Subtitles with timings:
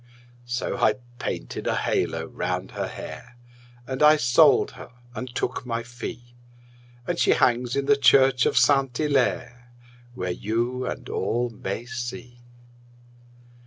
[0.47, 3.37] So I painted a halo round her hair,
[3.85, 6.33] And I sold her and took my fee,
[7.05, 9.67] And she hangs in the church of Saint Hillaire,
[10.15, 12.39] Where you and all may see.